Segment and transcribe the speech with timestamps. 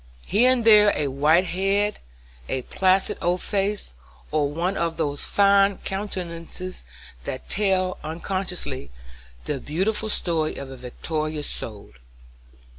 [0.25, 1.99] Here and there a white head,
[2.49, 3.93] a placid old face,
[4.31, 6.83] or one of those fine countenances
[7.25, 8.89] that tell, unconsciously,
[9.45, 11.91] the beautiful story of a victorious soul.